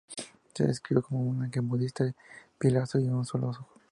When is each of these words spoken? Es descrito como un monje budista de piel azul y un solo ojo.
Es 0.57 0.67
descrito 0.67 1.03
como 1.03 1.21
un 1.27 1.37
monje 1.41 1.59
budista 1.59 2.03
de 2.03 2.15
piel 2.57 2.77
azul 2.77 3.03
y 3.03 3.09
un 3.09 3.23
solo 3.23 3.49
ojo. 3.49 3.67